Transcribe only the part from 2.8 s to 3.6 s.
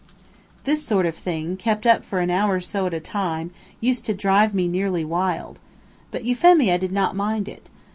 at a time,